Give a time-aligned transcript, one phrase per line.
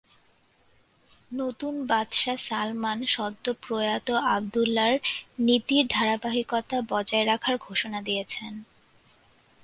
[1.31, 4.95] নতুন বাদশাহ সালমান সদ্যপ্রয়াত আবদুল্লাহর
[5.39, 8.53] নীতির ধারাবাহিকতা বজায় রাখার ঘোষণা দিয়েছেন।